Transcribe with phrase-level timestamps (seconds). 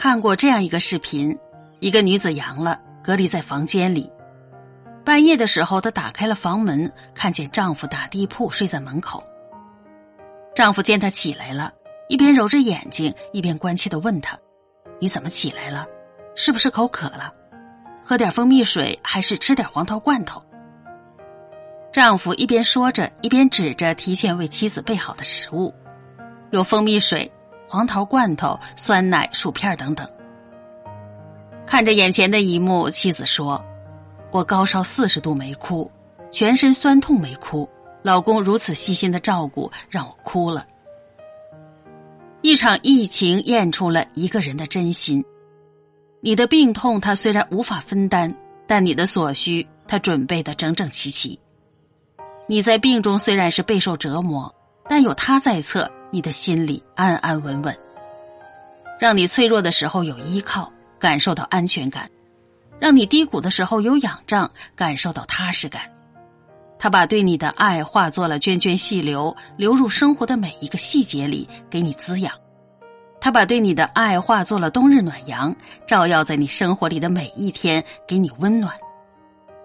[0.00, 1.38] 看过这样一个视频：
[1.78, 4.10] 一个女子阳了，隔离在房间里。
[5.04, 9.22] 半夜的时候，她打开了房门，看见丈夫打地铺睡在门口。
[10.54, 11.70] 丈夫见她起来了，
[12.08, 14.38] 一边揉着眼睛，一边关切的问她
[14.98, 15.86] ：“你怎么起来了？
[16.34, 17.30] 是不是口渴了？
[18.02, 20.42] 喝点蜂蜜水，还是吃点黄桃罐头？”
[21.92, 25.74] 丈夫一边说着，一边指着提前为妻子备好的食物，
[26.52, 27.30] 有蜂蜜水、
[27.70, 30.04] 黄桃罐头、酸奶、薯片等等。
[31.64, 33.64] 看着眼前的一幕，妻子说
[34.32, 35.88] ：“我高烧四十度没哭，
[36.32, 37.68] 全身酸痛没哭，
[38.02, 40.66] 老公如此细心的照顾，让我哭了。”
[42.42, 45.24] 一场疫情验出了一个人的真心。
[46.20, 48.28] 你的病痛，他虽然无法分担，
[48.66, 51.38] 但你的所需，他准备的整整齐齐。
[52.48, 54.52] 你在病中虽然是备受折磨，
[54.88, 57.76] 但有他在侧，你的心里安安稳稳，
[58.98, 62.04] 让你脆弱的时候有依靠，感受到安全感；
[62.78, 65.82] 让你低谷的时候有仰仗，感受到踏实感。
[66.78, 72.32] 他把对你的爱化作了涓涓细流，流入生活的每一个细节里，给你滋养；
[73.20, 75.54] 他把对你的爱化作了冬日暖阳，
[75.86, 78.74] 照耀在你生活里的每一天，给你温暖。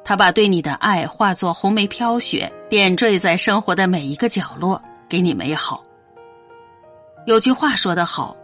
[0.04, 4.80] 他把对你的爱化作红梅飘雪，点缀在生活的每一个角落，
[5.10, 5.84] 给你美好。
[7.26, 8.38] 有句话说得好，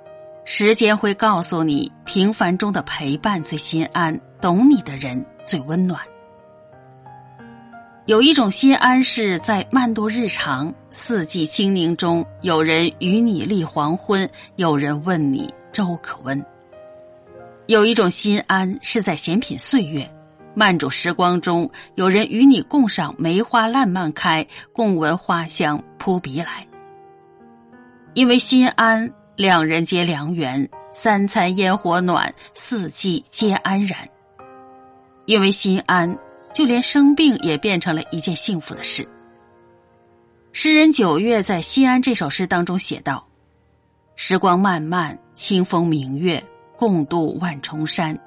[0.43, 6.01] 时间会告诉你，平凡中的陪伴最心安，懂你的人最温暖。
[8.07, 16.43] 有一种心安是在慢度日常、四季清宁中，有人与你立黄昏，有人问你粥可温。
[17.67, 20.09] 有一种心安是在闲品岁月。
[20.55, 26.67] 慢煮时光中，有人与你共赏梅花烂漫开，共闻花香扑鼻来。
[28.13, 33.99] 因为心安，两人结良缘，三餐烟火暖，四季皆安然。
[35.25, 36.17] 因为心安，
[36.53, 39.07] 就连生病也变成了一件幸福的事。
[40.51, 43.25] 诗人九月在《心安》这首诗当中写道
[44.15, 46.43] ：“时光漫漫，清风明月，
[46.77, 48.17] 共度万重山，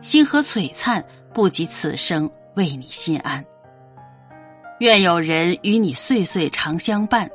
[0.00, 3.44] 星河璀璨。”不及此生为你心安，
[4.78, 7.28] 愿有人与你岁岁常相伴，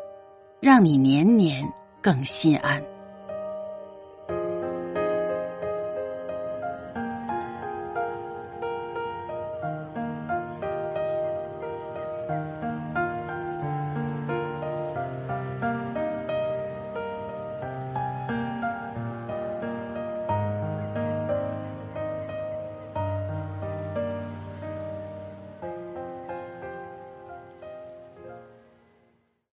[0.62, 1.70] 让你年年
[2.02, 2.99] 更心安。